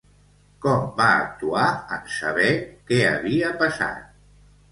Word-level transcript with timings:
Com 0.65 0.85
va 1.01 1.09
actuar 1.25 1.67
en 1.99 2.09
saber 2.15 2.49
què 2.87 2.99
havia 3.13 3.53
passat? 3.63 4.11